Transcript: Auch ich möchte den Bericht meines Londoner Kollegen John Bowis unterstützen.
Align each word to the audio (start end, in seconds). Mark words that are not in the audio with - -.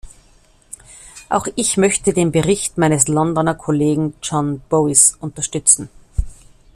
Auch 1.29 1.45
ich 1.55 1.77
möchte 1.77 2.11
den 2.11 2.31
Bericht 2.31 2.75
meines 2.79 3.07
Londoner 3.07 3.53
Kollegen 3.53 4.15
John 4.23 4.59
Bowis 4.67 5.15
unterstützen. 5.21 5.89